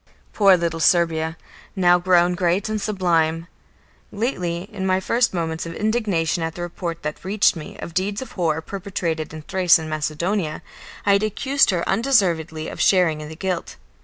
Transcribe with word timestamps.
Poor 0.33 0.57
little 0.57 0.79
Serbia, 0.79 1.37
now 1.75 1.99
grown 1.99 2.33
great 2.33 2.67
and 2.67 2.81
sublime! 2.81 3.45
Lately, 4.11 4.67
in 4.73 4.83
my 4.83 4.99
first 4.99 5.31
moments 5.31 5.67
of 5.67 5.75
indignation 5.75 6.41
at 6.41 6.55
the 6.55 6.63
report 6.63 7.03
that 7.03 7.23
reached 7.23 7.55
me 7.55 7.77
of 7.77 7.93
deeds 7.93 8.19
of 8.19 8.31
horror 8.31 8.61
perpetrated 8.61 9.31
in 9.31 9.43
Thrace 9.43 9.77
and 9.77 9.91
Macedonia, 9.91 10.63
I 11.05 11.13
had 11.13 11.21
accused 11.21 11.69
her 11.69 11.87
undeservedly 11.87 12.67
of 12.67 12.81
sharing 12.81 13.21
in 13.21 13.29
the 13.29 13.35
guilt. 13.35 13.75